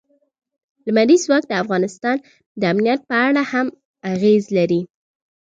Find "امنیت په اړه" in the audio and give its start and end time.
2.71-3.41